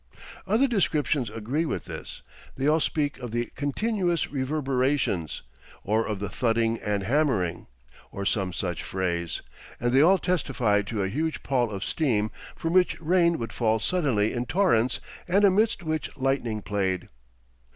[0.47, 2.23] Other descriptions agree with this;
[2.57, 5.43] they all speak of the 'continuous reverberations,'
[5.83, 7.67] or of the 'thudding and hammering,'
[8.11, 9.43] or some such phrase;
[9.79, 13.77] and they all testify to a huge pall of steam, from which rain would fall
[13.79, 17.07] suddenly in torrents and amidst which lightning played.